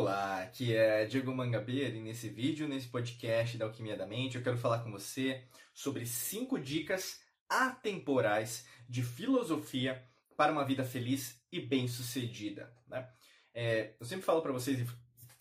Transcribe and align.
Olá, 0.00 0.42
aqui 0.42 0.76
é 0.76 1.04
Diego 1.06 1.34
Mangabeira 1.34 1.96
e 1.96 2.00
nesse 2.00 2.28
vídeo, 2.28 2.68
nesse 2.68 2.86
podcast 2.86 3.58
da 3.58 3.64
Alquimia 3.64 3.96
da 3.96 4.06
Mente, 4.06 4.36
eu 4.36 4.44
quero 4.44 4.56
falar 4.56 4.84
com 4.84 4.92
você 4.92 5.42
sobre 5.74 6.06
cinco 6.06 6.56
dicas 6.56 7.20
atemporais 7.48 8.64
de 8.88 9.02
filosofia 9.02 10.00
para 10.36 10.52
uma 10.52 10.64
vida 10.64 10.84
feliz 10.84 11.42
e 11.50 11.60
bem-sucedida. 11.60 12.72
Né? 12.86 13.08
É, 13.52 13.96
eu 13.98 14.06
sempre 14.06 14.24
falo 14.24 14.40
para 14.40 14.52
vocês, 14.52 14.88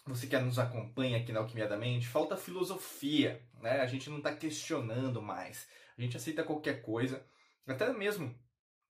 você 0.07 0.25
que 0.25 0.35
nos 0.39 0.57
acompanha 0.57 1.17
aqui 1.19 1.31
na 1.31 1.41
Alquimia 1.41 1.67
da 1.67 1.77
Mente, 1.77 2.07
falta 2.07 2.35
filosofia, 2.35 3.39
né? 3.61 3.81
A 3.81 3.85
gente 3.85 4.09
não 4.09 4.17
está 4.17 4.35
questionando 4.35 5.21
mais, 5.21 5.67
a 5.95 6.01
gente 6.01 6.17
aceita 6.17 6.43
qualquer 6.43 6.81
coisa, 6.81 7.23
até 7.67 7.93
mesmo, 7.93 8.33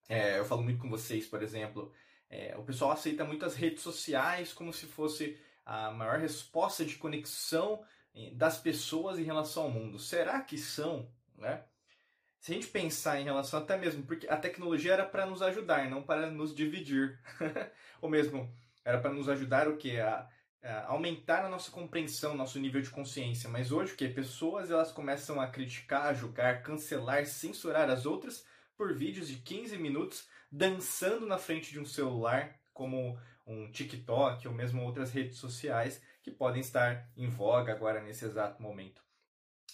é, 0.08 0.40
eu 0.40 0.46
falo 0.46 0.64
muito 0.64 0.80
com 0.80 0.90
vocês, 0.90 1.28
por 1.28 1.44
exemplo, 1.44 1.92
é, 2.30 2.56
o 2.58 2.64
pessoal 2.64 2.92
aceita 2.92 3.26
muitas 3.26 3.54
redes 3.54 3.84
sociais 3.84 4.54
como 4.54 4.72
se 4.72 4.86
fosse 4.86 5.38
a 5.68 5.92
maior 5.92 6.18
resposta 6.18 6.86
de 6.86 6.96
conexão 6.96 7.84
eh, 8.16 8.32
das 8.34 8.58
pessoas 8.58 9.20
em 9.20 9.24
relação 9.24 9.64
ao 9.64 9.70
mundo. 9.70 10.00
Será 10.00 10.40
que 10.40 10.58
são, 10.58 11.12
né? 11.38 11.62
Se 12.40 12.54
a 12.54 12.56
gente 12.56 12.68
pensar 12.68 13.20
em 13.20 13.26
relação 13.26 13.60
até 13.60 13.78
mesmo, 13.78 14.04
porque 14.04 14.30
a 14.30 14.38
tecnologia 14.38 14.94
era 14.94 15.06
para 15.06 15.26
nos 15.26 15.42
ajudar, 15.42 15.90
não 15.90 16.02
para 16.02 16.32
nos 16.32 16.56
dividir. 16.56 17.20
Ou 18.02 18.10
mesmo, 18.10 18.50
era 18.86 18.98
para 18.98 19.12
nos 19.12 19.28
ajudar 19.28 19.68
o 19.68 19.76
que? 19.76 20.00
A, 20.00 20.30
a, 20.64 20.86
aumentar 20.86 21.44
a 21.44 21.50
nossa 21.50 21.70
compreensão, 21.70 22.34
nosso 22.34 22.60
nível 22.60 22.82
de 22.82 22.90
consciência. 22.90 23.50
Mas 23.50 23.70
hoje 23.70 23.92
o 23.92 23.98
que? 23.98 24.08
Pessoas 24.08 24.72
elas 24.72 24.94
começam 24.94 25.42
a 25.42 25.48
criticar, 25.48 26.16
julgar, 26.16 26.64
cancelar, 26.64 27.26
censurar 27.26 27.90
as 27.90 28.06
outras 28.06 28.46
por 28.78 28.94
vídeos 28.94 29.28
de 29.28 29.36
15 29.36 29.78
minutos 29.78 30.30
dançando 30.50 31.26
na 31.26 31.38
frente 31.38 31.72
de 31.72 31.80
um 31.80 31.86
celular, 31.86 32.56
como 32.74 33.20
um 33.48 33.72
TikTok 33.72 34.48
ou 34.48 34.54
mesmo 34.54 34.84
outras 34.84 35.12
redes 35.12 35.38
sociais 35.38 36.02
que 36.22 36.30
podem 36.30 36.62
estar 36.62 37.10
em 37.16 37.30
voga 37.30 37.72
agora 37.72 38.02
nesse 38.02 38.26
exato 38.26 38.62
momento. 38.62 39.02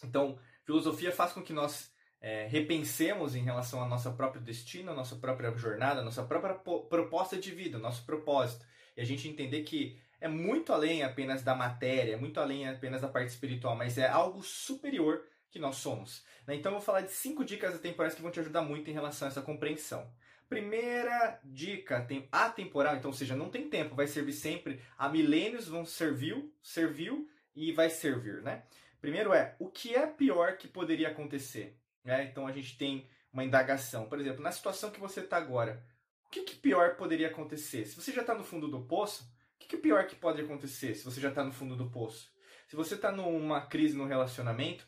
Então, 0.03 0.38
filosofia 0.63 1.11
faz 1.11 1.33
com 1.33 1.41
que 1.41 1.53
nós 1.53 1.91
é, 2.21 2.47
repensemos 2.47 3.35
em 3.35 3.44
relação 3.44 3.81
ao 3.81 3.89
nosso 3.89 4.11
próprio 4.13 4.41
destino, 4.41 4.91
a 4.91 4.95
nossa 4.95 5.16
própria 5.16 5.51
jornada, 5.57 6.01
a 6.01 6.03
nossa 6.03 6.23
própria 6.23 6.53
proposta 6.53 7.38
de 7.38 7.51
vida, 7.51 7.77
nosso 7.77 8.05
propósito. 8.05 8.66
E 8.95 9.01
a 9.01 9.05
gente 9.05 9.27
entender 9.27 9.63
que 9.63 9.99
é 10.21 10.27
muito 10.27 10.71
além 10.71 11.03
apenas 11.03 11.44
da 11.44 11.53
matéria, 11.53 12.13
é 12.13 12.17
muito 12.17 12.39
além 12.39 12.69
apenas 12.69 13.01
da 13.01 13.09
parte 13.09 13.29
espiritual, 13.29 13.75
mas 13.75 13.97
é 13.97 14.07
algo 14.07 14.41
superior 14.41 15.25
que 15.49 15.59
nós 15.59 15.75
somos. 15.75 16.23
Né? 16.47 16.55
Então 16.55 16.71
eu 16.71 16.77
vou 16.77 16.85
falar 16.85 17.01
de 17.01 17.11
cinco 17.11 17.44
dicas 17.44 17.75
atemporais 17.75 18.16
que 18.16 18.21
vão 18.21 18.31
te 18.31 18.39
ajudar 18.39 18.61
muito 18.61 18.89
em 18.89 18.94
relação 18.94 19.27
a 19.27 19.31
essa 19.31 19.41
compreensão. 19.41 20.09
Primeira 20.54 21.40
dica, 21.44 22.02
tem 22.02 22.28
atemporal, 22.32 22.96
então, 22.96 23.12
ou 23.12 23.16
seja, 23.16 23.36
não 23.36 23.50
tem 23.50 23.70
tempo, 23.70 23.96
vai 23.96 24.08
servir 24.08 24.34
sempre. 24.34 24.82
Há 24.98 25.09
milênios 25.09 25.68
vão 25.68 25.86
serviu, 25.86 26.54
serviu 26.62 27.30
e 27.56 27.72
vai 27.72 27.90
servir, 27.90 28.42
né? 28.42 28.64
Primeiro 29.02 29.34
é, 29.34 29.56
o 29.59 29.70
que 29.70 29.94
é 29.94 30.08
pior 30.08 30.58
que 30.58 30.68
poderia 30.68 31.09
acontecer? 31.09 31.78
Né? 32.04 32.24
Então 32.24 32.48
a 32.48 32.52
gente 32.52 32.78
tem 32.78 33.08
uma 33.34 33.44
indagação. 33.44 34.08
Por 34.08 34.20
exemplo, 34.20 34.42
na 34.42 34.52
situação 34.52 34.92
que 34.92 35.00
você 35.00 35.20
está 35.22 35.38
agora, 35.38 35.84
o 36.26 36.30
que, 36.30 36.44
que, 36.44 36.56
pior 36.56 36.96
poderia 36.96 37.28
acontecer? 37.28 37.86
Se 37.86 37.96
você 37.96 38.12
já 38.12 38.22
está 38.22 38.34
no 38.34 38.44
fundo 38.44 38.68
do 38.68 38.86
poço, 38.86 39.24
o 39.24 39.59
que, 39.59 39.68
que 39.68 39.78
pior 39.78 40.06
que 40.08 40.16
pode 40.16 40.42
acontecer 40.42 40.96
se 40.96 41.04
você 41.04 41.20
já 41.20 41.30
está 41.30 41.44
no 41.44 41.52
fundo 41.52 41.76
do 41.76 41.90
poço? 41.90 42.31
Se 42.68 42.76
você 42.76 42.96
está 42.96 43.12
numa 43.12 43.62
crise 43.66 43.96
no 43.96 44.06
relacionamento, 44.06 44.88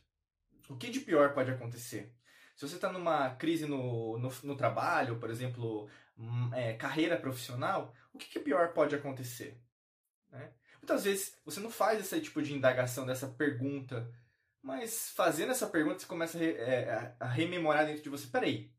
o 0.70 0.76
que 0.76 0.90
de 0.90 1.02
pior 1.02 1.34
pode 1.34 1.52
acontecer? 1.52 2.14
Se 2.56 2.68
você 2.68 2.76
está 2.76 2.92
numa 2.92 3.32
crise 3.36 3.66
no, 3.66 4.18
no, 4.18 4.32
no, 4.44 4.56
trabalho, 4.56 5.20
por 5.20 5.30
exemplo, 5.30 5.90
hum, 6.18 6.50
é, 6.54 6.74
carreira 6.74 7.18
profissional, 7.18 7.94
o 8.14 8.18
que, 8.18 8.28
que 8.28 8.40
pior 8.40 8.72
pode 8.74 8.96
acontecer? 8.96 9.60
Né? 10.32 10.52
Muitas 10.82 11.04
vezes 11.04 11.38
você 11.44 11.60
não 11.60 11.70
faz 11.70 12.00
esse 12.00 12.22
tipo 12.22 12.42
de 12.42 12.54
indagação, 12.54 13.06
dessa 13.06 13.28
pergunta, 13.28 14.10
mas 14.62 15.10
fazendo 15.10 15.52
essa 15.52 15.68
pergunta 15.68 16.00
você 16.00 16.06
começa 16.06 16.38
a, 16.38 16.44
é, 16.44 17.16
a 17.20 17.28
rememorar 17.28 17.86
dentro 17.86 18.02
de 18.02 18.10
você: 18.10 18.28
peraí, 18.28 18.72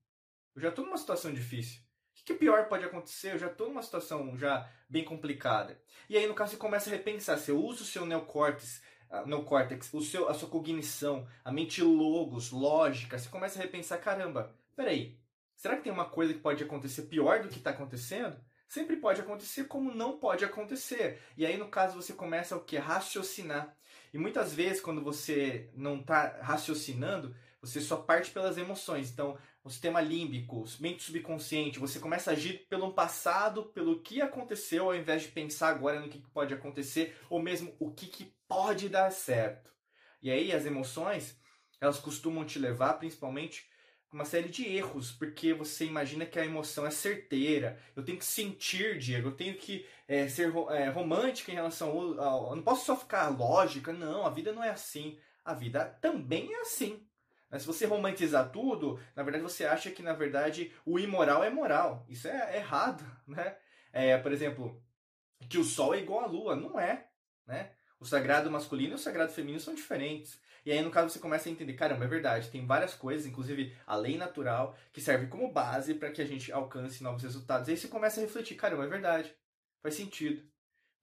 eu 0.55 0.62
já 0.62 0.71
estou 0.71 0.84
numa 0.84 0.97
situação 0.97 1.33
difícil. 1.33 1.81
O 1.81 2.19
que, 2.19 2.25
que 2.25 2.34
pior 2.34 2.67
pode 2.67 2.84
acontecer? 2.84 3.34
Eu 3.34 3.39
já 3.39 3.49
estou 3.49 3.69
numa 3.69 3.83
situação 3.83 4.39
já 4.39 4.67
bem 4.89 5.05
complicada. 5.05 5.78
E 6.09 6.17
aí, 6.17 6.27
no 6.27 6.34
caso, 6.34 6.53
você 6.53 6.56
começa 6.56 6.89
a 6.89 6.93
repensar. 6.93 7.37
Você 7.37 7.53
usa 7.53 7.83
o 7.83 7.87
seu 7.87 8.06
neocórtex 8.06 8.83
no 9.27 9.44
córtex, 9.44 9.93
o 9.93 10.00
seu, 10.00 10.28
a 10.28 10.34
sua 10.34 10.49
cognição, 10.49 11.27
a 11.44 11.53
mente 11.53 11.83
logos, 11.83 12.50
lógica, 12.50 13.19
você 13.19 13.28
começa 13.28 13.59
a 13.59 13.62
repensar, 13.62 13.99
caramba, 13.99 14.55
peraí, 14.75 15.19
será 15.55 15.77
que 15.77 15.84
tem 15.84 15.93
uma 15.93 16.06
coisa 16.06 16.34
que 16.34 16.41
pode 16.41 16.62
acontecer 16.62 17.03
pior 17.03 17.43
do 17.43 17.49
que 17.49 17.59
está 17.59 17.71
acontecendo? 17.71 18.37
Sempre 18.69 18.97
pode 18.97 19.21
acontecer, 19.21 19.65
como 19.65 19.95
não 19.95 20.19
pode 20.19 20.45
acontecer. 20.45 21.22
E 21.37 21.47
aí, 21.47 21.56
no 21.56 21.69
caso, 21.69 22.00
você 22.00 22.12
começa 22.12 22.56
o 22.56 22.65
que? 22.65 22.77
Raciocinar. 22.77 23.77
E 24.12 24.19
muitas 24.19 24.53
vezes, 24.53 24.81
quando 24.81 25.03
você 25.03 25.71
não 25.72 26.00
está 26.00 26.39
raciocinando, 26.41 27.34
você 27.61 27.81
só 27.81 27.97
parte 27.97 28.31
pelas 28.33 28.59
emoções. 28.59 29.11
Então, 29.11 29.39
o 29.62 29.71
sistema 29.71 30.00
límbico, 30.00 30.65
mente 30.78 31.03
subconsciente, 31.03 31.78
você 31.78 31.99
começa 31.99 32.31
a 32.31 32.34
agir 32.34 32.66
pelo 32.69 32.93
passado, 32.93 33.65
pelo 33.66 34.00
que 34.00 34.22
aconteceu, 34.22 34.84
ao 34.84 34.95
invés 34.95 35.22
de 35.22 35.28
pensar 35.28 35.69
agora 35.69 36.00
no 36.00 36.09
que 36.09 36.19
pode 36.33 36.55
acontecer, 36.55 37.16
ou 37.28 37.43
mesmo 37.43 37.75
o 37.81 37.91
que, 37.91 38.06
que 38.06 38.36
pode 38.49 38.89
dar 38.89 39.11
certo. 39.11 39.73
E 40.23 40.31
aí 40.31 40.53
as 40.53 40.67
emoções, 40.67 41.39
elas 41.81 41.99
costumam 41.99 42.45
te 42.45 42.59
levar 42.59 42.95
principalmente 42.95 43.69
uma 44.12 44.25
série 44.25 44.49
de 44.49 44.67
erros, 44.67 45.12
porque 45.12 45.53
você 45.53 45.84
imagina 45.84 46.25
que 46.25 46.39
a 46.39 46.45
emoção 46.45 46.87
é 46.87 46.91
certeira. 46.91 47.79
Eu 47.95 48.05
tenho 48.05 48.19
que 48.19 48.25
sentir, 48.25 48.99
Diego, 48.99 49.29
eu 49.29 49.37
tenho 49.37 49.57
que 49.57 49.87
é, 50.09 50.27
ser 50.29 50.53
é, 50.71 50.89
romântica 50.89 51.53
em 51.53 51.55
relação 51.55 51.91
ao, 51.91 52.21
ao. 52.21 52.51
Eu 52.51 52.57
não 52.57 52.62
posso 52.62 52.87
só 52.87 52.97
ficar 52.97 53.29
lógica, 53.29 53.93
não, 53.93 54.25
a 54.25 54.31
vida 54.31 54.53
não 54.53 54.65
é 54.65 54.71
assim. 54.71 55.19
A 55.45 55.53
vida 55.55 55.84
também 56.01 56.53
é 56.53 56.61
assim. 56.61 57.07
Mas 57.51 57.63
se 57.63 57.67
você 57.67 57.87
romantizar 57.87 58.51
tudo, 58.51 58.99
na 59.15 59.23
verdade 59.23 59.43
você 59.43 59.65
acha 59.65 59.91
que 59.91 60.03
na 60.03 60.13
verdade 60.13 60.73
o 60.84 60.99
imoral 60.99 61.45
é 61.45 61.51
moral. 61.51 62.05
Isso 62.09 62.27
é 62.27 62.57
errado, 62.57 63.05
né? 63.27 63.57
É, 63.93 64.17
por 64.19 64.33
exemplo, 64.33 64.83
que 65.49 65.59
o 65.59 65.65
sol 65.65 65.95
é 65.95 65.99
igual 65.99 66.25
à 66.25 66.27
lua. 66.27 66.57
Não 66.57 66.81
é, 66.81 67.09
né? 67.47 67.73
O 67.99 68.05
sagrado 68.05 68.51
masculino 68.51 68.93
e 68.93 68.95
o 68.95 68.99
sagrado 68.99 69.33
feminino 69.33 69.61
são 69.61 69.75
diferentes. 69.75 70.39
E 70.65 70.73
aí, 70.73 70.83
no 70.83 70.91
caso, 70.91 71.11
você 71.11 71.19
começa 71.19 71.49
a 71.49 71.53
entender, 71.53 71.75
caramba, 71.75 72.05
é 72.05 72.09
verdade, 72.09 72.51
tem 72.51 72.67
várias 72.67 72.93
coisas, 72.93 73.27
inclusive 73.27 73.75
a 73.87 73.97
lei 73.97 74.19
natural, 74.19 74.77
que 74.93 75.01
serve 75.01 75.29
como 75.29 75.53
base 75.53 75.95
para 75.95 76.11
que 76.11 76.21
a 76.21 76.27
gente 76.27 76.51
alcance 76.53 77.03
novos 77.03 77.23
resultados. 77.23 77.69
E 77.69 77.71
aí 77.71 77.77
você 77.77 77.89
começa 77.89 78.21
a 78.21 78.25
refletir, 78.25 78.57
caramba, 78.57 78.84
é 78.84 78.89
verdade, 78.89 79.33
faz 79.81 79.95
sentido, 79.95 80.43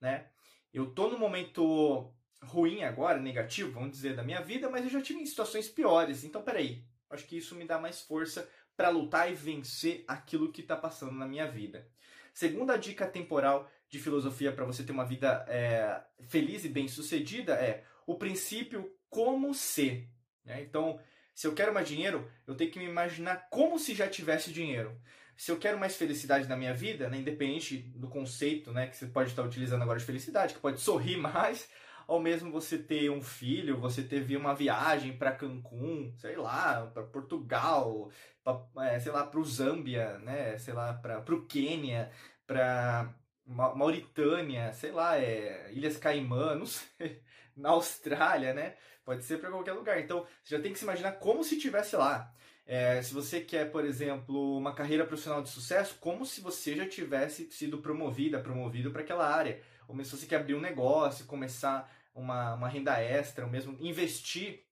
né? 0.00 0.26
Eu 0.72 0.86
tô 0.86 1.08
no 1.08 1.18
momento 1.18 2.12
ruim 2.42 2.82
agora, 2.82 3.18
negativo, 3.18 3.72
vamos 3.72 3.92
dizer, 3.92 4.14
da 4.14 4.22
minha 4.22 4.42
vida, 4.42 4.68
mas 4.68 4.84
eu 4.84 4.90
já 4.90 5.00
tive 5.00 5.26
situações 5.26 5.68
piores. 5.68 6.24
Então, 6.24 6.42
peraí, 6.42 6.84
acho 7.08 7.26
que 7.26 7.38
isso 7.38 7.54
me 7.54 7.64
dá 7.64 7.78
mais 7.78 8.02
força 8.02 8.48
para 8.76 8.88
lutar 8.90 9.30
e 9.30 9.34
vencer 9.34 10.04
aquilo 10.06 10.52
que 10.52 10.60
está 10.60 10.76
passando 10.76 11.12
na 11.12 11.26
minha 11.26 11.46
vida. 11.46 11.88
Segunda 12.34 12.76
dica 12.76 13.06
temporal 13.06 13.70
de 13.88 13.98
filosofia 13.98 14.52
para 14.52 14.64
você 14.64 14.82
ter 14.82 14.92
uma 14.92 15.04
vida 15.04 15.44
é, 15.48 16.02
feliz 16.28 16.64
e 16.64 16.68
bem 16.68 16.88
sucedida 16.88 17.54
é 17.54 17.84
o 18.06 18.16
princípio 18.16 18.90
como 19.08 19.54
ser. 19.54 20.08
Né? 20.44 20.62
Então, 20.62 21.00
se 21.34 21.46
eu 21.46 21.54
quero 21.54 21.74
mais 21.74 21.88
dinheiro, 21.88 22.30
eu 22.46 22.54
tenho 22.54 22.70
que 22.70 22.78
me 22.78 22.84
imaginar 22.84 23.48
como 23.50 23.78
se 23.78 23.94
já 23.94 24.08
tivesse 24.08 24.52
dinheiro. 24.52 25.00
Se 25.36 25.50
eu 25.50 25.58
quero 25.58 25.78
mais 25.78 25.96
felicidade 25.96 26.48
na 26.48 26.56
minha 26.56 26.72
vida, 26.72 27.08
né, 27.08 27.18
independente 27.18 27.76
do 27.76 28.08
conceito 28.08 28.72
né, 28.72 28.86
que 28.86 28.96
você 28.96 29.06
pode 29.06 29.30
estar 29.30 29.42
utilizando 29.42 29.82
agora 29.82 29.98
de 29.98 30.04
felicidade, 30.04 30.54
que 30.54 30.60
pode 30.60 30.80
sorrir 30.80 31.16
mais, 31.16 31.68
ou 32.06 32.20
mesmo 32.20 32.52
você 32.52 32.78
ter 32.78 33.10
um 33.10 33.20
filho, 33.20 33.80
você 33.80 34.02
teve 34.02 34.36
uma 34.36 34.54
viagem 34.54 35.16
para 35.16 35.32
Cancún, 35.32 36.14
sei 36.18 36.36
lá, 36.36 36.86
para 36.86 37.02
Portugal, 37.02 38.10
pra, 38.44 38.64
é, 38.84 39.00
sei 39.00 39.10
lá, 39.10 39.26
para 39.26 39.40
o 39.40 39.44
Zâmbia, 39.44 40.18
né, 40.18 40.56
sei 40.58 40.74
lá, 40.74 40.94
para 40.94 41.34
o 41.34 41.46
Quênia, 41.46 42.12
para 42.46 43.12
Mauritânia, 43.46 44.72
sei 44.72 44.90
lá, 44.92 45.18
é, 45.18 45.70
Ilhas 45.72 45.96
Caimã, 45.96 46.54
não 46.56 46.66
sei, 46.66 47.22
na 47.56 47.70
Austrália, 47.70 48.54
né? 48.54 48.74
Pode 49.04 49.22
ser 49.24 49.38
para 49.38 49.50
qualquer 49.50 49.72
lugar. 49.72 50.00
Então, 50.00 50.26
você 50.42 50.56
já 50.56 50.62
tem 50.62 50.72
que 50.72 50.78
se 50.78 50.84
imaginar 50.84 51.12
como 51.12 51.44
se 51.44 51.56
estivesse 51.56 51.94
lá. 51.96 52.32
É, 52.66 53.02
se 53.02 53.12
você 53.12 53.42
quer, 53.42 53.70
por 53.70 53.84
exemplo, 53.84 54.56
uma 54.56 54.74
carreira 54.74 55.04
profissional 55.04 55.42
de 55.42 55.50
sucesso, 55.50 55.98
como 56.00 56.24
se 56.24 56.40
você 56.40 56.74
já 56.74 56.88
tivesse 56.88 57.50
sido 57.52 57.78
promovida, 57.78 58.40
promovido 58.40 58.90
para 58.90 59.02
aquela 59.02 59.28
área 59.28 59.60
ou 59.86 59.94
mesmo 59.94 60.16
se 60.16 60.22
você 60.22 60.26
quer 60.26 60.36
abrir 60.36 60.54
um 60.54 60.60
negócio, 60.60 61.26
começar 61.26 61.90
uma, 62.14 62.54
uma 62.54 62.68
renda 62.68 63.00
extra, 63.00 63.44
ou 63.44 63.50
mesmo 63.50 63.76
investir 63.80 64.64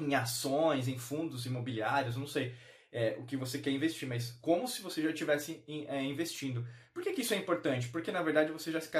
em 0.00 0.14
ações, 0.14 0.86
em 0.86 0.98
fundos 0.98 1.44
imobiliários, 1.46 2.16
não 2.16 2.26
sei 2.26 2.54
é, 2.90 3.16
o 3.18 3.24
que 3.24 3.36
você 3.36 3.58
quer 3.58 3.70
investir, 3.70 4.08
mas 4.08 4.30
como 4.40 4.66
se 4.66 4.80
você 4.80 5.02
já 5.02 5.10
estivesse 5.10 5.62
é, 5.66 6.02
investindo. 6.02 6.66
Por 6.92 7.02
que, 7.02 7.12
que, 7.12 7.20
isso 7.20 7.34
é 7.34 7.36
importante? 7.36 7.88
Porque 7.88 8.10
na 8.10 8.22
verdade 8.22 8.50
você 8.50 8.72
já 8.72 8.80
se 8.80 8.90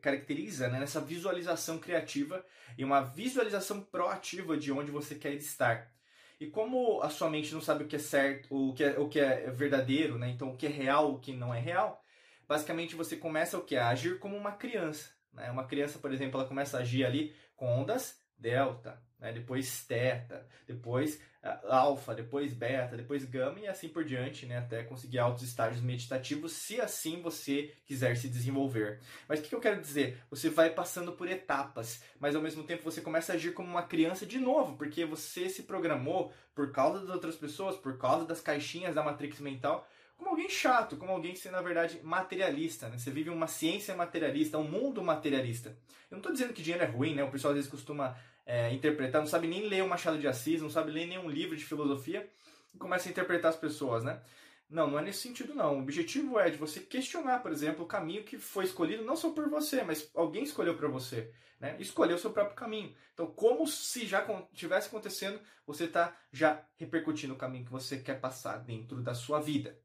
caracteriza 0.00 0.68
né, 0.68 0.78
nessa 0.78 1.00
visualização 1.00 1.78
criativa 1.78 2.44
e 2.78 2.84
uma 2.84 3.00
visualização 3.02 3.80
proativa 3.82 4.56
de 4.56 4.72
onde 4.72 4.90
você 4.90 5.14
quer 5.14 5.34
estar. 5.34 5.92
E 6.40 6.46
como 6.46 7.02
a 7.02 7.10
sua 7.10 7.30
mente 7.30 7.52
não 7.52 7.60
sabe 7.60 7.84
o 7.84 7.86
que 7.86 7.96
é 7.96 7.98
certo, 7.98 8.54
o 8.54 8.74
que 8.74 8.84
é, 8.84 8.98
o 8.98 9.08
que 9.08 9.20
é 9.20 9.50
verdadeiro, 9.50 10.18
né? 10.18 10.30
então 10.30 10.50
o 10.50 10.56
que 10.56 10.66
é 10.66 10.70
real, 10.70 11.12
o 11.12 11.20
que 11.20 11.32
não 11.32 11.54
é 11.54 11.60
real, 11.60 12.02
basicamente 12.48 12.96
você 12.96 13.16
começa 13.16 13.58
o 13.58 13.64
que? 13.64 13.76
A 13.76 13.88
agir 13.88 14.18
como 14.18 14.36
uma 14.36 14.52
criança. 14.52 15.10
Né? 15.32 15.50
Uma 15.50 15.66
criança, 15.66 15.98
por 15.98 16.12
exemplo, 16.12 16.40
ela 16.40 16.48
começa 16.48 16.78
a 16.78 16.80
agir 16.80 17.04
ali 17.04 17.34
com 17.56 17.66
ondas 17.66 18.18
delta, 18.44 19.02
né? 19.18 19.32
depois 19.32 19.84
teta, 19.86 20.46
depois 20.66 21.18
uh, 21.42 21.72
alfa, 21.72 22.14
depois 22.14 22.52
beta, 22.52 22.94
depois 22.94 23.24
gama 23.24 23.58
e 23.58 23.66
assim 23.66 23.88
por 23.88 24.04
diante, 24.04 24.44
né? 24.44 24.58
até 24.58 24.82
conseguir 24.82 25.18
altos 25.18 25.42
estágios 25.42 25.80
meditativos, 25.82 26.52
se 26.52 26.78
assim 26.78 27.22
você 27.22 27.72
quiser 27.86 28.14
se 28.18 28.28
desenvolver. 28.28 29.00
Mas 29.26 29.40
o 29.40 29.42
que 29.42 29.54
eu 29.54 29.60
quero 29.60 29.80
dizer? 29.80 30.22
Você 30.28 30.50
vai 30.50 30.68
passando 30.68 31.12
por 31.12 31.26
etapas, 31.26 32.04
mas 32.20 32.36
ao 32.36 32.42
mesmo 32.42 32.64
tempo 32.64 32.84
você 32.84 33.00
começa 33.00 33.32
a 33.32 33.36
agir 33.36 33.54
como 33.54 33.68
uma 33.68 33.84
criança 33.84 34.26
de 34.26 34.38
novo, 34.38 34.76
porque 34.76 35.06
você 35.06 35.48
se 35.48 35.62
programou 35.62 36.30
por 36.54 36.70
causa 36.70 37.00
das 37.00 37.08
outras 37.08 37.36
pessoas, 37.36 37.76
por 37.76 37.96
causa 37.96 38.26
das 38.26 38.42
caixinhas 38.42 38.94
da 38.94 39.02
matrix 39.02 39.40
mental, 39.40 39.88
como 40.16 40.30
alguém 40.30 40.48
chato, 40.48 40.96
como 40.96 41.12
alguém 41.12 41.34
que, 41.34 41.48
na 41.48 41.60
verdade, 41.60 42.00
materialista. 42.02 42.88
Né? 42.88 42.98
Você 42.98 43.10
vive 43.10 43.30
uma 43.30 43.46
ciência 43.46 43.94
materialista, 43.94 44.58
um 44.58 44.68
mundo 44.68 45.02
materialista. 45.02 45.70
Eu 46.10 46.16
não 46.16 46.18
estou 46.18 46.32
dizendo 46.32 46.52
que 46.52 46.62
dinheiro 46.62 46.84
é 46.84 46.88
ruim, 46.88 47.14
né? 47.14 47.24
O 47.24 47.30
pessoal 47.30 47.52
às 47.52 47.56
vezes 47.56 47.70
costuma 47.70 48.16
é, 48.46 48.72
interpretar, 48.72 49.20
não 49.20 49.28
sabe 49.28 49.48
nem 49.48 49.66
ler 49.68 49.82
o 49.82 49.88
Machado 49.88 50.18
de 50.18 50.28
Assis, 50.28 50.62
não 50.62 50.70
sabe 50.70 50.90
ler 50.90 51.06
nenhum 51.06 51.28
livro 51.28 51.56
de 51.56 51.64
filosofia 51.64 52.28
e 52.74 52.78
começa 52.78 53.08
a 53.08 53.10
interpretar 53.10 53.50
as 53.50 53.56
pessoas, 53.56 54.04
né? 54.04 54.20
Não, 54.68 54.90
não 54.90 54.98
é 54.98 55.02
nesse 55.02 55.20
sentido 55.20 55.54
não. 55.54 55.76
O 55.76 55.82
objetivo 55.82 56.38
é 56.38 56.50
de 56.50 56.56
você 56.56 56.80
questionar, 56.80 57.40
por 57.40 57.52
exemplo, 57.52 57.84
o 57.84 57.88
caminho 57.88 58.24
que 58.24 58.38
foi 58.38 58.64
escolhido 58.64 59.04
não 59.04 59.16
só 59.16 59.30
por 59.30 59.48
você, 59.48 59.82
mas 59.82 60.10
alguém 60.14 60.42
escolheu 60.42 60.76
para 60.76 60.88
você, 60.88 61.32
né? 61.60 61.76
Escolheu 61.78 62.16
o 62.16 62.18
seu 62.18 62.30
próprio 62.30 62.56
caminho. 62.56 62.94
Então, 63.12 63.26
como 63.26 63.66
se 63.66 64.06
já 64.06 64.26
tivesse 64.52 64.88
acontecendo, 64.88 65.40
você 65.66 65.84
está 65.84 66.16
já 66.32 66.64
repercutindo 66.76 67.34
o 67.34 67.38
caminho 67.38 67.64
que 67.64 67.70
você 67.70 67.98
quer 67.98 68.20
passar 68.20 68.58
dentro 68.58 69.02
da 69.02 69.14
sua 69.14 69.40
vida. 69.40 69.78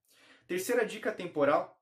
Terceira 0.49 0.83
dica 0.83 1.11
temporal 1.11 1.79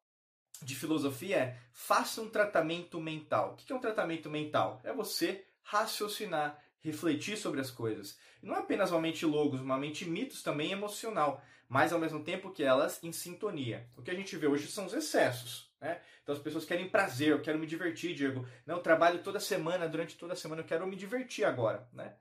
de 0.61 0.75
filosofia 0.75 1.37
é 1.37 1.57
faça 1.71 2.21
um 2.21 2.29
tratamento 2.29 2.99
mental. 2.99 3.53
O 3.53 3.55
que 3.55 3.71
é 3.71 3.73
um 3.73 3.79
tratamento 3.79 4.29
mental? 4.29 4.81
É 4.83 4.91
você 4.91 5.45
raciocinar, 5.63 6.61
refletir 6.81 7.37
sobre 7.37 7.61
as 7.61 7.71
coisas. 7.71 8.19
Não 8.43 8.53
é 8.53 8.59
apenas 8.59 8.91
uma 8.91 8.99
mente 8.99 9.25
logos, 9.25 9.61
uma 9.61 9.77
mente 9.77 10.03
mitos 10.03 10.43
também 10.43 10.73
emocional, 10.73 11.41
mas 11.69 11.93
ao 11.93 11.99
mesmo 11.99 12.21
tempo 12.25 12.51
que 12.51 12.61
elas 12.61 13.01
em 13.01 13.13
sintonia. 13.13 13.89
O 13.95 14.01
que 14.01 14.11
a 14.11 14.15
gente 14.15 14.35
vê 14.35 14.47
hoje 14.47 14.67
são 14.67 14.85
os 14.85 14.93
excessos. 14.93 15.71
Né? 15.79 16.01
Então 16.21 16.35
as 16.35 16.41
pessoas 16.41 16.65
querem 16.65 16.89
prazer, 16.89 17.29
eu 17.29 17.41
quero 17.41 17.57
me 17.57 17.65
divertir, 17.65 18.13
Diego. 18.13 18.45
Não, 18.65 18.75
eu 18.75 18.83
trabalho 18.83 19.23
toda 19.23 19.39
semana, 19.39 19.87
durante 19.87 20.17
toda 20.17 20.33
a 20.33 20.35
semana, 20.35 20.61
eu 20.61 20.65
quero 20.65 20.85
me 20.85 20.97
divertir 20.97 21.45
agora. 21.45 21.87
Né? 21.93 22.13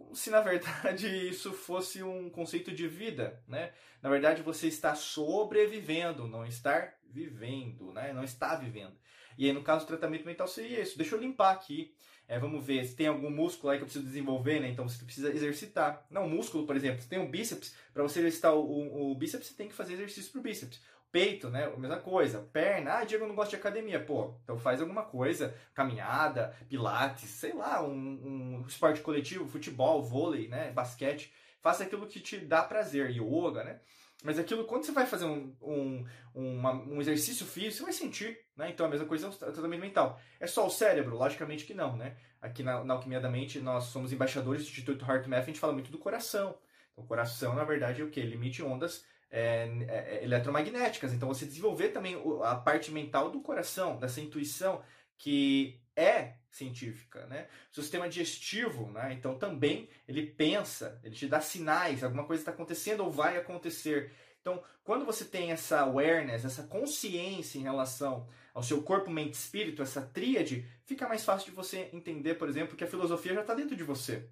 Como 0.00 0.16
se 0.16 0.30
na 0.30 0.40
verdade 0.40 1.06
isso 1.28 1.52
fosse 1.52 2.02
um 2.02 2.30
conceito 2.30 2.72
de 2.72 2.88
vida, 2.88 3.42
né? 3.46 3.72
Na 4.02 4.08
verdade 4.08 4.42
você 4.42 4.66
está 4.66 4.94
sobrevivendo, 4.94 6.26
não 6.26 6.44
estar 6.44 6.94
vivendo, 7.08 7.92
né? 7.92 8.12
Não 8.12 8.24
está 8.24 8.56
vivendo. 8.56 8.96
E 9.36 9.46
aí 9.46 9.52
no 9.52 9.62
caso 9.62 9.84
do 9.84 9.88
tratamento 9.88 10.24
mental 10.24 10.48
seria 10.48 10.80
isso. 10.80 10.96
Deixa 10.96 11.14
eu 11.14 11.20
limpar 11.20 11.52
aqui. 11.52 11.94
É, 12.26 12.38
vamos 12.38 12.64
ver 12.64 12.84
se 12.84 12.94
tem 12.94 13.08
algum 13.08 13.28
músculo 13.28 13.70
aí 13.70 13.78
que 13.78 13.82
eu 13.82 13.86
preciso 13.86 14.06
desenvolver, 14.06 14.60
né? 14.60 14.68
Então 14.68 14.88
você 14.88 15.04
precisa 15.04 15.32
exercitar. 15.32 16.06
Não, 16.08 16.28
músculo, 16.28 16.64
por 16.64 16.76
exemplo, 16.76 17.02
você 17.02 17.08
tem 17.08 17.18
um 17.18 17.30
bíceps, 17.30 17.74
para 17.92 18.04
você 18.04 18.20
exercitar 18.20 18.54
o, 18.54 18.60
o, 18.60 19.10
o 19.10 19.14
bíceps, 19.16 19.48
você 19.48 19.54
tem 19.54 19.68
que 19.68 19.74
fazer 19.74 19.94
exercício 19.94 20.30
pro 20.30 20.40
bíceps. 20.40 20.80
Peito, 21.12 21.50
né? 21.50 21.64
A 21.64 21.76
mesma 21.76 21.98
coisa. 21.98 22.40
Perna, 22.52 22.98
ah, 22.98 23.04
Diego, 23.04 23.26
não 23.26 23.34
gosto 23.34 23.50
de 23.50 23.56
academia. 23.56 23.98
Pô, 23.98 24.34
então 24.44 24.58
faz 24.58 24.80
alguma 24.80 25.02
coisa. 25.02 25.54
Caminhada, 25.74 26.54
pilates, 26.68 27.28
sei 27.30 27.52
lá, 27.52 27.82
um, 27.82 28.60
um 28.60 28.64
esporte 28.66 29.00
coletivo, 29.00 29.48
futebol, 29.48 30.02
vôlei, 30.02 30.48
né? 30.48 30.70
Basquete. 30.70 31.32
Faça 31.60 31.82
aquilo 31.82 32.06
que 32.06 32.20
te 32.20 32.38
dá 32.38 32.62
prazer. 32.62 33.10
Yoga, 33.10 33.64
né? 33.64 33.80
Mas 34.22 34.38
aquilo, 34.38 34.64
quando 34.64 34.84
você 34.84 34.92
vai 34.92 35.06
fazer 35.06 35.24
um, 35.24 35.56
um, 35.62 36.04
uma, 36.34 36.72
um 36.72 37.00
exercício 37.00 37.46
físico, 37.46 37.78
você 37.78 37.82
vai 37.84 37.92
sentir, 37.92 38.38
né? 38.54 38.70
Então 38.70 38.86
a 38.86 38.88
mesma 38.88 39.06
coisa 39.06 39.26
é 39.26 39.30
o 39.30 39.32
tratamento 39.32 39.80
mental. 39.80 40.20
É 40.38 40.46
só 40.46 40.66
o 40.66 40.70
cérebro? 40.70 41.16
Logicamente 41.16 41.64
que 41.64 41.72
não, 41.74 41.96
né? 41.96 42.16
Aqui 42.40 42.62
na, 42.62 42.84
na 42.84 42.94
Alquimia 42.94 43.20
da 43.20 43.30
Mente, 43.30 43.60
nós 43.60 43.84
somos 43.84 44.12
embaixadores 44.12 44.62
do 44.62 44.68
Instituto 44.68 45.04
HeartMath, 45.04 45.42
a 45.42 45.46
gente 45.46 45.60
fala 45.60 45.72
muito 45.72 45.90
do 45.90 45.98
coração. 45.98 46.56
O 46.94 47.02
coração, 47.02 47.54
na 47.54 47.64
verdade, 47.64 48.02
é 48.02 48.04
o 48.04 48.10
que? 48.10 48.20
Ele 48.20 48.34
emite 48.34 48.62
ondas 48.62 49.04
é, 49.30 49.68
é, 49.88 50.16
é, 50.16 50.24
eletromagnéticas. 50.24 51.12
Então, 51.12 51.28
você 51.28 51.46
desenvolver 51.46 51.90
também 51.90 52.20
a 52.42 52.56
parte 52.56 52.90
mental 52.90 53.30
do 53.30 53.40
coração, 53.40 53.96
dessa 53.96 54.20
intuição 54.20 54.82
que 55.16 55.80
é 55.94 56.34
científica, 56.50 57.26
né? 57.26 57.46
Sistema 57.70 58.08
digestivo, 58.08 58.90
né? 58.90 59.12
Então, 59.12 59.38
também 59.38 59.88
ele 60.08 60.26
pensa, 60.26 61.00
ele 61.04 61.14
te 61.14 61.28
dá 61.28 61.40
sinais, 61.40 62.02
alguma 62.02 62.24
coisa 62.24 62.40
está 62.40 62.50
acontecendo 62.50 63.04
ou 63.04 63.10
vai 63.10 63.36
acontecer. 63.36 64.12
Então, 64.40 64.62
quando 64.82 65.04
você 65.04 65.24
tem 65.24 65.52
essa 65.52 65.80
awareness, 65.80 66.44
essa 66.44 66.64
consciência 66.64 67.58
em 67.58 67.62
relação 67.62 68.26
ao 68.52 68.62
seu 68.64 68.82
corpo, 68.82 69.10
mente, 69.10 69.34
espírito, 69.34 69.82
essa 69.82 70.02
tríade, 70.02 70.66
fica 70.84 71.06
mais 71.06 71.24
fácil 71.24 71.50
de 71.50 71.54
você 71.54 71.88
entender, 71.92 72.34
por 72.34 72.48
exemplo, 72.48 72.76
que 72.76 72.82
a 72.82 72.88
filosofia 72.88 73.34
já 73.34 73.42
está 73.42 73.54
dentro 73.54 73.76
de 73.76 73.84
você. 73.84 74.28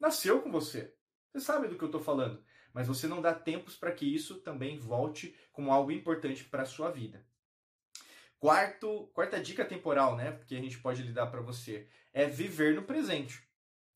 Nasceu 0.00 0.40
com 0.40 0.50
você. 0.50 0.94
Você 1.30 1.44
sabe 1.44 1.68
do 1.68 1.76
que 1.76 1.84
eu 1.84 1.88
estou 1.88 2.02
falando 2.02 2.42
mas 2.74 2.88
você 2.88 3.06
não 3.06 3.22
dá 3.22 3.32
tempos 3.32 3.76
para 3.76 3.92
que 3.92 4.04
isso 4.04 4.40
também 4.40 4.78
volte 4.78 5.34
como 5.52 5.72
algo 5.72 5.92
importante 5.92 6.44
para 6.44 6.64
a 6.64 6.66
sua 6.66 6.90
vida. 6.90 7.24
Quarto, 8.38 9.08
quarta 9.14 9.40
dica 9.40 9.64
temporal, 9.64 10.16
né, 10.16 10.38
que 10.46 10.54
a 10.54 10.60
gente 10.60 10.78
pode 10.78 11.02
lhe 11.02 11.12
dar 11.12 11.28
para 11.28 11.40
você, 11.40 11.86
é 12.12 12.26
viver 12.26 12.74
no 12.74 12.82
presente, 12.82 13.42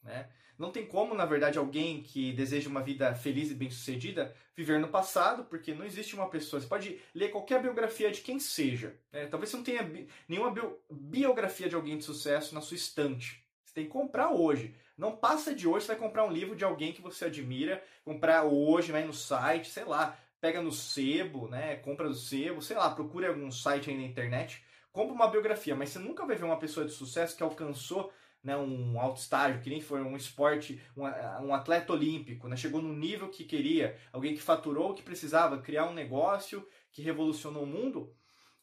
né? 0.02 0.30
Não 0.58 0.72
tem 0.72 0.84
como, 0.84 1.14
na 1.14 1.24
verdade, 1.24 1.56
alguém 1.56 2.02
que 2.02 2.32
deseja 2.32 2.68
uma 2.68 2.82
vida 2.82 3.14
feliz 3.14 3.48
e 3.50 3.54
bem-sucedida 3.54 4.34
viver 4.56 4.80
no 4.80 4.88
passado, 4.88 5.44
porque 5.44 5.72
não 5.72 5.86
existe 5.86 6.16
uma 6.16 6.28
pessoa. 6.28 6.60
Você 6.60 6.66
pode 6.66 7.00
ler 7.14 7.30
qualquer 7.30 7.62
biografia 7.62 8.10
de 8.10 8.22
quem 8.22 8.40
seja. 8.40 8.98
Né? 9.12 9.26
Talvez 9.26 9.50
você 9.50 9.56
não 9.56 9.62
tenha 9.62 10.08
nenhuma 10.26 10.52
biografia 10.90 11.68
de 11.68 11.76
alguém 11.76 11.96
de 11.96 12.02
sucesso 12.02 12.56
na 12.56 12.60
sua 12.60 12.74
estante. 12.74 13.47
Tem 13.78 13.86
que 13.86 13.92
comprar 13.92 14.32
hoje. 14.32 14.74
Não 14.96 15.14
passa 15.14 15.54
de 15.54 15.68
hoje, 15.68 15.86
você 15.86 15.92
vai 15.92 16.00
comprar 16.00 16.24
um 16.24 16.32
livro 16.32 16.56
de 16.56 16.64
alguém 16.64 16.92
que 16.92 17.00
você 17.00 17.26
admira, 17.26 17.80
comprar 18.04 18.42
hoje, 18.42 18.90
vai 18.90 19.04
no 19.04 19.12
site, 19.12 19.70
sei 19.70 19.84
lá, 19.84 20.18
pega 20.40 20.60
no 20.60 20.72
sebo, 20.72 21.46
né? 21.46 21.76
Compra 21.76 22.08
no 22.08 22.14
sebo, 22.14 22.60
sei 22.60 22.76
lá, 22.76 22.90
procure 22.90 23.26
algum 23.26 23.52
site 23.52 23.88
aí 23.88 23.96
na 23.96 24.02
internet, 24.02 24.64
compra 24.90 25.14
uma 25.14 25.28
biografia, 25.28 25.76
mas 25.76 25.90
você 25.90 26.00
nunca 26.00 26.26
vai 26.26 26.34
ver 26.34 26.44
uma 26.44 26.58
pessoa 26.58 26.84
de 26.84 26.90
sucesso 26.90 27.36
que 27.36 27.42
alcançou 27.44 28.12
né, 28.42 28.56
um 28.56 29.00
alto 29.00 29.20
estágio, 29.20 29.60
que 29.60 29.70
nem 29.70 29.80
foi 29.80 30.02
um 30.02 30.16
esporte, 30.16 30.82
um, 30.96 31.04
um 31.46 31.54
atleta 31.54 31.92
olímpico, 31.92 32.48
né, 32.48 32.56
chegou 32.56 32.82
no 32.82 32.92
nível 32.92 33.28
que 33.28 33.44
queria, 33.44 33.96
alguém 34.12 34.34
que 34.34 34.42
faturou 34.42 34.90
o 34.90 34.94
que 34.94 35.04
precisava, 35.04 35.62
criar 35.62 35.86
um 35.86 35.94
negócio 35.94 36.66
que 36.90 37.00
revolucionou 37.00 37.62
o 37.62 37.66
mundo, 37.66 38.12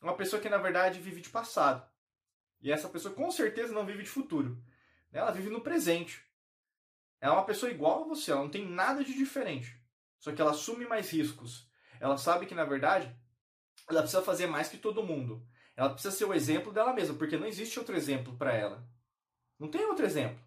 uma 0.01 0.17
pessoa 0.17 0.41
que 0.41 0.49
na 0.49 0.57
verdade 0.57 0.99
vive 0.99 1.21
de 1.21 1.29
passado. 1.29 1.87
E 2.61 2.69
essa 2.69 2.89
pessoa 2.89 3.13
com 3.13 3.31
certeza 3.31 3.73
não 3.73 3.85
vive 3.85 4.03
de 4.03 4.09
futuro. 4.09 4.61
Ela 5.15 5.31
vive 5.31 5.49
no 5.49 5.61
presente. 5.61 6.21
Ela 7.21 7.35
é 7.35 7.37
uma 7.37 7.45
pessoa 7.45 7.71
igual 7.71 8.03
a 8.03 8.07
você, 8.07 8.31
ela 8.31 8.41
não 8.41 8.49
tem 8.49 8.67
nada 8.67 9.03
de 9.03 9.13
diferente. 9.13 9.81
Só 10.19 10.31
que 10.33 10.41
ela 10.41 10.51
assume 10.51 10.85
mais 10.85 11.09
riscos. 11.09 11.69
Ela 11.99 12.17
sabe 12.17 12.45
que, 12.45 12.53
na 12.53 12.65
verdade, 12.65 13.15
ela 13.89 14.01
precisa 14.01 14.21
fazer 14.21 14.47
mais 14.47 14.67
que 14.67 14.77
todo 14.77 15.03
mundo. 15.03 15.47
Ela 15.75 15.89
precisa 15.89 16.13
ser 16.13 16.25
o 16.25 16.33
exemplo 16.33 16.73
dela 16.73 16.93
mesma, 16.93 17.15
porque 17.15 17.37
não 17.37 17.47
existe 17.47 17.79
outro 17.79 17.95
exemplo 17.95 18.35
para 18.35 18.53
ela. 18.53 18.87
Não 19.57 19.69
tem 19.69 19.85
outro 19.85 20.05
exemplo. 20.05 20.39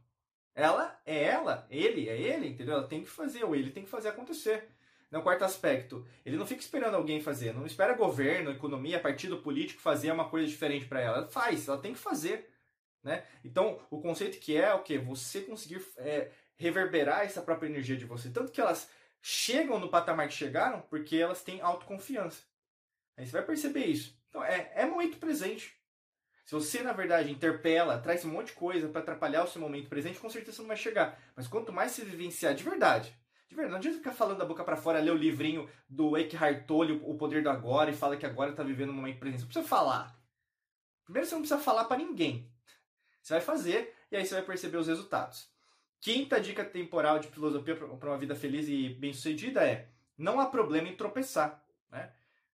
Ela 0.55 1.01
é 1.07 1.23
ela, 1.23 1.67
ele 1.71 2.09
é 2.09 2.21
ele, 2.21 2.49
entendeu? 2.49 2.75
Ela 2.75 2.89
tem 2.89 3.03
que 3.03 3.09
fazer, 3.09 3.45
ou 3.45 3.57
ele 3.57 3.71
tem 3.71 3.85
que 3.85 3.91
fazer 3.91 4.09
acontecer. 4.09 4.69
No 5.11 5.23
quarto 5.23 5.45
aspecto, 5.45 6.07
ele 6.27 6.37
não 6.37 6.47
fica 6.47 6.61
esperando 6.61 6.97
alguém 6.97 7.23
fazer, 7.23 7.55
não 7.55 7.65
espera 7.65 7.95
governo, 7.95 8.51
economia, 8.51 9.01
partido 9.01 9.39
político 9.39 9.81
fazer 9.81 10.13
uma 10.13 10.29
coisa 10.29 10.47
diferente 10.47 10.85
para 10.85 11.01
ela. 11.01 11.19
Ela 11.19 11.29
faz, 11.29 11.67
ela 11.67 11.79
tem 11.79 11.95
que 11.95 11.99
fazer. 11.99 12.51
Né? 13.03 13.25
Então, 13.45 13.81
o 13.91 14.01
conceito 14.01 14.39
que 14.39 14.57
é, 14.57 14.73
o 14.75 14.83
que? 14.83 14.99
Você 14.99 15.43
conseguir 15.43 15.85
é, 15.97 16.31
reverberar 16.57 17.23
essa 17.23 17.43
própria 17.43 17.69
energia 17.69 17.97
de 17.97 18.05
você. 18.05 18.31
Tanto 18.31 18.53
que 18.53 18.61
elas 18.61 18.91
chegam 19.23 19.79
no 19.79 19.89
patamar 19.89 20.29
que 20.29 20.35
chegaram 20.35 20.81
porque 20.83 21.17
elas 21.17 21.43
têm 21.43 21.61
autoconfiança. 21.61 22.43
Aí 23.17 23.27
você 23.27 23.33
vai 23.33 23.43
perceber 23.43 23.87
isso. 23.87 24.17
Então, 24.29 24.45
é, 24.45 24.73
é 24.75 24.87
momento 24.87 25.19
presente. 25.19 25.77
Se 26.45 26.55
você, 26.55 26.83
na 26.83 26.93
verdade, 26.93 27.31
interpela, 27.31 27.99
traz 27.99 28.25
um 28.25 28.31
monte 28.31 28.49
de 28.49 28.53
coisa 28.55 28.89
para 28.89 29.03
atrapalhar 29.03 29.45
o 29.45 29.49
seu 29.49 29.61
momento 29.61 29.89
presente, 29.89 30.19
com 30.19 30.31
certeza 30.31 30.57
você 30.57 30.63
não 30.63 30.69
vai 30.69 30.77
chegar. 30.77 31.21
Mas 31.37 31.47
quanto 31.47 31.73
mais 31.73 31.93
você 31.93 32.05
vivenciar 32.05 32.55
de 32.55 32.65
verdade, 32.65 33.15
de 33.49 33.55
verdade, 33.55 33.71
não 33.71 33.79
adianta 33.79 33.99
ficar 33.99 34.13
falando 34.13 34.39
da 34.39 34.45
boca 34.45 34.63
para 34.63 34.77
fora, 34.77 35.01
ler 35.01 35.11
o 35.11 35.17
livrinho 35.17 35.69
do 35.89 36.17
Eckhart 36.17 36.67
Tolle, 36.67 37.01
O 37.05 37.17
Poder 37.17 37.43
do 37.43 37.51
Agora, 37.51 37.91
e 37.91 37.95
fala 37.95 38.17
que 38.17 38.27
agora 38.27 38.51
está 38.51 38.63
vivendo 38.63 38.91
um 38.91 38.95
momento 38.95 39.19
presente. 39.19 39.41
Você 39.41 39.47
precisa 39.47 39.67
falar. 39.67 40.19
Primeiro, 41.05 41.27
você 41.27 41.35
não 41.35 41.43
precisa 41.43 41.61
falar 41.61 41.85
para 41.85 41.97
ninguém. 41.97 42.51
Você 43.29 43.35
vai 43.35 43.43
fazer 43.43 43.95
e 44.11 44.17
aí 44.17 44.25
você 44.25 44.35
vai 44.37 44.43
perceber 44.43 44.79
os 44.79 44.87
resultados. 44.87 45.51
Quinta 46.01 46.41
dica 46.41 46.65
temporal 46.65 47.19
de 47.19 47.29
filosofia 47.29 47.77
para 47.77 48.09
uma 48.09 48.17
vida 48.17 48.35
feliz 48.35 48.67
e 48.71 48.89
bem-sucedida 48.89 49.69
é: 49.69 49.91
não 50.17 50.41
há 50.41 50.47
problema 50.47 50.89
em 50.89 50.97
tropeçar. 50.97 51.63
Né? 51.91 52.11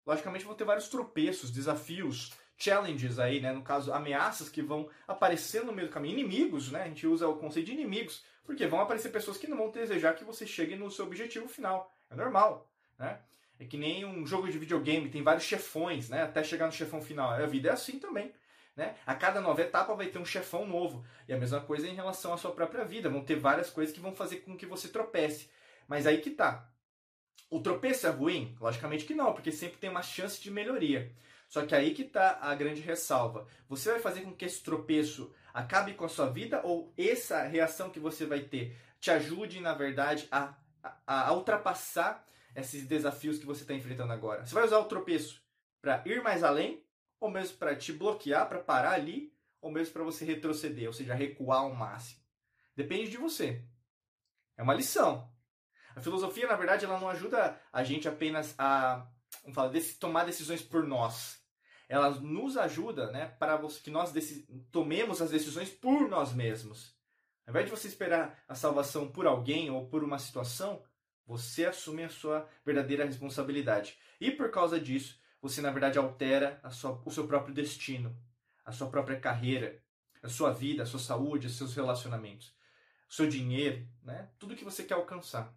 Logicamente 0.06 0.44
vão 0.44 0.54
ter 0.54 0.62
vários 0.62 0.88
tropeços, 0.88 1.50
desafios, 1.50 2.32
challenges 2.56 3.18
aí, 3.18 3.40
né? 3.40 3.52
no 3.52 3.62
caso, 3.62 3.92
ameaças 3.92 4.48
que 4.48 4.62
vão 4.62 4.88
aparecer 5.08 5.64
no 5.64 5.72
meio 5.72 5.88
do 5.88 5.92
caminho, 5.92 6.16
inimigos, 6.16 6.70
né? 6.70 6.82
A 6.84 6.86
gente 6.86 7.04
usa 7.04 7.26
o 7.26 7.36
conceito 7.36 7.66
de 7.66 7.72
inimigos, 7.72 8.24
porque 8.44 8.64
vão 8.68 8.80
aparecer 8.80 9.10
pessoas 9.10 9.36
que 9.36 9.48
não 9.48 9.56
vão 9.56 9.72
desejar 9.72 10.14
que 10.14 10.22
você 10.22 10.46
chegue 10.46 10.76
no 10.76 10.88
seu 10.88 11.04
objetivo 11.04 11.48
final. 11.48 11.92
É 12.08 12.14
normal, 12.14 12.70
né? 12.96 13.18
É 13.58 13.64
que 13.64 13.76
nem 13.76 14.04
um 14.04 14.24
jogo 14.24 14.48
de 14.48 14.56
videogame, 14.56 15.10
tem 15.10 15.22
vários 15.22 15.44
chefões, 15.44 16.08
né? 16.08 16.22
Até 16.22 16.44
chegar 16.44 16.66
no 16.66 16.72
chefão 16.72 17.02
final. 17.02 17.30
A 17.30 17.46
vida 17.46 17.70
é 17.70 17.72
assim 17.72 17.98
também. 17.98 18.32
Né? 18.80 18.94
A 19.06 19.14
cada 19.14 19.42
nova 19.42 19.60
etapa 19.60 19.94
vai 19.94 20.06
ter 20.06 20.18
um 20.18 20.24
chefão 20.24 20.66
novo. 20.66 21.04
E 21.28 21.34
a 21.34 21.36
mesma 21.36 21.60
coisa 21.60 21.86
em 21.86 21.94
relação 21.94 22.32
à 22.32 22.38
sua 22.38 22.50
própria 22.50 22.82
vida. 22.82 23.10
Vão 23.10 23.22
ter 23.22 23.36
várias 23.36 23.68
coisas 23.68 23.94
que 23.94 24.00
vão 24.00 24.14
fazer 24.14 24.36
com 24.36 24.56
que 24.56 24.64
você 24.64 24.88
tropece. 24.88 25.50
Mas 25.86 26.06
aí 26.06 26.16
que 26.16 26.30
tá. 26.30 26.66
O 27.50 27.60
tropeço 27.60 28.06
é 28.06 28.10
ruim? 28.10 28.56
Logicamente 28.58 29.04
que 29.04 29.14
não, 29.14 29.34
porque 29.34 29.52
sempre 29.52 29.76
tem 29.76 29.90
uma 29.90 30.00
chance 30.00 30.40
de 30.40 30.50
melhoria. 30.50 31.12
Só 31.46 31.66
que 31.66 31.74
aí 31.74 31.92
que 31.92 32.04
tá 32.04 32.38
a 32.40 32.54
grande 32.54 32.80
ressalva. 32.80 33.46
Você 33.68 33.90
vai 33.90 34.00
fazer 34.00 34.22
com 34.22 34.34
que 34.34 34.46
esse 34.46 34.62
tropeço 34.62 35.30
acabe 35.52 35.92
com 35.92 36.06
a 36.06 36.08
sua 36.08 36.30
vida 36.30 36.62
ou 36.64 36.90
essa 36.96 37.42
reação 37.42 37.90
que 37.90 38.00
você 38.00 38.24
vai 38.24 38.40
ter 38.40 38.74
te 38.98 39.10
ajude, 39.10 39.60
na 39.60 39.74
verdade, 39.74 40.26
a, 40.30 40.54
a, 41.06 41.28
a 41.28 41.32
ultrapassar 41.34 42.24
esses 42.56 42.86
desafios 42.86 43.38
que 43.38 43.44
você 43.44 43.60
está 43.60 43.74
enfrentando 43.74 44.14
agora? 44.14 44.46
Você 44.46 44.54
vai 44.54 44.64
usar 44.64 44.78
o 44.78 44.86
tropeço 44.86 45.42
para 45.82 46.02
ir 46.06 46.22
mais 46.22 46.42
além 46.42 46.82
ou 47.20 47.30
mesmo 47.30 47.58
para 47.58 47.76
te 47.76 47.92
bloquear, 47.92 48.48
para 48.48 48.58
parar 48.58 48.92
ali, 48.92 49.32
ou 49.60 49.70
mesmo 49.70 49.92
para 49.92 50.02
você 50.02 50.24
retroceder, 50.24 50.86
ou 50.86 50.92
seja, 50.92 51.14
recuar 51.14 51.60
ao 51.60 51.74
máximo. 51.74 52.20
Depende 52.74 53.10
de 53.10 53.18
você. 53.18 53.62
É 54.56 54.62
uma 54.62 54.74
lição. 54.74 55.30
A 55.94 56.00
filosofia, 56.00 56.46
na 56.46 56.56
verdade, 56.56 56.84
ela 56.84 56.98
não 56.98 57.08
ajuda 57.08 57.60
a 57.72 57.84
gente 57.84 58.08
apenas 58.08 58.54
a 58.58 59.06
vamos 59.42 59.54
falar, 59.54 59.72
tomar 59.98 60.24
decisões 60.24 60.62
por 60.62 60.86
nós. 60.86 61.38
Ela 61.88 62.10
nos 62.10 62.56
ajuda 62.56 63.10
né, 63.10 63.26
para 63.38 63.58
que 63.82 63.90
nós 63.90 64.12
tomemos 64.70 65.20
as 65.20 65.30
decisões 65.30 65.68
por 65.68 66.08
nós 66.08 66.32
mesmos. 66.32 66.94
Ao 67.46 67.52
invés 67.52 67.66
de 67.66 67.70
você 67.70 67.88
esperar 67.88 68.42
a 68.48 68.54
salvação 68.54 69.10
por 69.10 69.26
alguém 69.26 69.70
ou 69.70 69.88
por 69.88 70.04
uma 70.04 70.18
situação, 70.18 70.84
você 71.26 71.66
assume 71.66 72.04
a 72.04 72.08
sua 72.08 72.48
verdadeira 72.64 73.04
responsabilidade. 73.04 73.98
E 74.20 74.30
por 74.30 74.50
causa 74.50 74.78
disso, 74.78 75.19
você 75.40 75.60
na 75.60 75.70
verdade 75.70 75.98
altera 75.98 76.60
sua, 76.70 77.00
o 77.04 77.10
seu 77.10 77.26
próprio 77.26 77.54
destino, 77.54 78.16
a 78.64 78.72
sua 78.72 78.90
própria 78.90 79.18
carreira, 79.18 79.82
a 80.22 80.28
sua 80.28 80.52
vida, 80.52 80.82
a 80.82 80.86
sua 80.86 81.00
saúde, 81.00 81.46
os 81.46 81.56
seus 81.56 81.74
relacionamentos, 81.74 82.54
o 83.08 83.14
seu 83.14 83.28
dinheiro, 83.28 83.86
né? 84.02 84.28
tudo 84.38 84.54
que 84.54 84.64
você 84.64 84.82
quer 84.84 84.94
alcançar. 84.94 85.54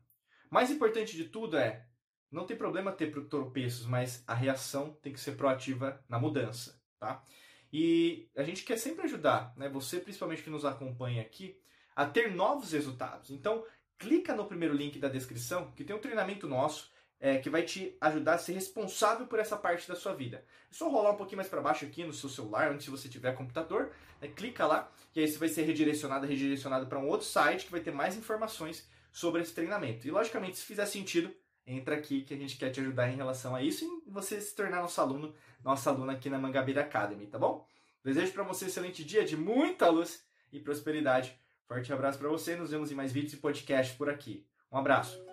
Mais 0.50 0.72
importante 0.72 1.18
de 1.18 1.26
tudo 1.26 1.58
é, 1.58 1.86
não 2.32 2.46
tem 2.46 2.56
problema 2.56 2.92
ter 2.92 3.12
tropeços, 3.28 3.86
mas 3.86 4.24
a 4.26 4.34
reação 4.34 4.94
tem 5.02 5.12
que 5.12 5.20
ser 5.20 5.34
proativa 5.34 6.04
na 6.08 6.18
mudança, 6.18 6.82
tá? 7.00 7.24
E 7.72 8.30
a 8.36 8.44
gente 8.44 8.64
quer 8.64 8.78
sempre 8.78 9.04
ajudar, 9.04 9.54
né? 9.58 9.68
Você 9.70 10.00
principalmente 10.00 10.44
que 10.44 10.50
nos 10.50 10.64
acompanha 10.64 11.24
aqui, 11.24 11.60
a 11.96 12.06
ter 12.06 12.32
novos 12.32 12.72
resultados. 12.72 13.32
Então, 13.32 13.66
clica 13.98 14.36
no 14.36 14.46
primeiro 14.46 14.76
link 14.76 15.00
da 15.00 15.10
descrição, 15.10 15.72
que 15.72 15.84
tem 15.84 15.96
um 15.96 16.00
treinamento 16.00 16.48
nosso 16.48 16.93
é, 17.24 17.38
que 17.38 17.50
vai 17.50 17.64
te 17.64 17.96
ajudar 18.02 18.34
a 18.34 18.38
ser 18.38 18.52
responsável 18.52 19.26
por 19.26 19.40
essa 19.40 19.56
parte 19.56 19.88
da 19.88 19.96
sua 19.96 20.14
vida. 20.14 20.44
É 20.70 20.74
só 20.74 20.90
rolar 20.90 21.12
um 21.12 21.16
pouquinho 21.16 21.38
mais 21.38 21.48
para 21.48 21.62
baixo 21.62 21.86
aqui 21.86 22.04
no 22.04 22.12
seu 22.12 22.28
celular, 22.28 22.70
onde 22.70 22.84
se 22.84 22.90
você 22.90 23.08
tiver 23.08 23.32
computador, 23.32 23.92
né, 24.22 24.28
clica 24.28 24.68
lá, 24.68 24.92
e 25.16 25.22
aí 25.22 25.28
você 25.28 25.38
vai 25.38 25.48
ser 25.48 25.64
redirecionado, 25.64 26.28
redirecionado 26.28 26.86
para 26.86 27.00
um 27.00 27.08
outro 27.08 27.26
site 27.26 27.64
que 27.64 27.72
vai 27.72 27.80
ter 27.80 27.92
mais 27.92 28.18
informações 28.18 28.86
sobre 29.10 29.42
esse 29.42 29.54
treinamento. 29.54 30.06
E 30.06 30.12
logicamente, 30.12 30.58
se 30.58 30.66
fizer 30.66 30.86
sentido, 30.86 31.34
entra 31.66 31.96
aqui 31.96 32.24
que 32.24 32.34
a 32.34 32.38
gente 32.38 32.58
quer 32.58 32.72
te 32.72 32.82
ajudar 32.82 33.10
em 33.10 33.16
relação 33.16 33.56
a 33.56 33.64
isso 33.64 33.86
e 34.06 34.12
você 34.12 34.42
se 34.42 34.54
tornar 34.54 34.82
nosso 34.82 35.00
aluno, 35.00 35.34
nossa 35.64 35.92
aluna 35.92 36.12
aqui 36.12 36.30
na 36.30 36.38
Mangabeira 36.38 36.82
Academy, 36.82 37.26
tá 37.28 37.40
bom? 37.40 37.66
Desejo 38.04 38.34
para 38.34 38.44
você 38.44 38.66
um 38.66 38.68
excelente 38.68 39.02
dia 39.02 39.24
de 39.24 39.38
muita 39.38 39.88
luz 39.88 40.26
e 40.52 40.60
prosperidade. 40.60 41.40
Forte 41.70 41.94
abraço 41.94 42.20
para 42.20 42.28
você, 42.28 42.58
nos 42.58 42.72
vemos 42.72 42.92
em 42.92 42.96
mais 42.96 43.14
vídeos 43.14 43.32
e 43.32 43.38
podcasts 43.38 43.96
por 43.96 44.10
aqui. 44.10 44.46
Um 44.70 44.78
abraço. 44.78 45.33